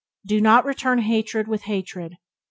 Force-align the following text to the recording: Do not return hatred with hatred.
Do 0.25 0.41
not 0.41 0.65
return 0.65 0.97
hatred 0.97 1.47
with 1.47 1.61
hatred. 1.65 2.17